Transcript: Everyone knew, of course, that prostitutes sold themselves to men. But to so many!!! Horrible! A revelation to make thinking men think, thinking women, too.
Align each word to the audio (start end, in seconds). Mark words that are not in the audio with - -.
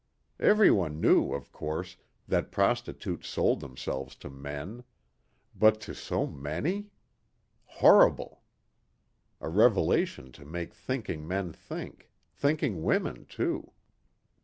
Everyone 0.39 0.99
knew, 0.99 1.31
of 1.31 1.51
course, 1.51 1.97
that 2.27 2.51
prostitutes 2.51 3.27
sold 3.29 3.59
themselves 3.59 4.15
to 4.15 4.31
men. 4.31 4.83
But 5.55 5.79
to 5.81 5.93
so 5.93 6.25
many!!! 6.25 6.89
Horrible! 7.65 8.41
A 9.41 9.47
revelation 9.49 10.31
to 10.31 10.43
make 10.43 10.73
thinking 10.73 11.27
men 11.27 11.53
think, 11.53 12.09
thinking 12.33 12.81
women, 12.81 13.27
too. 13.27 13.73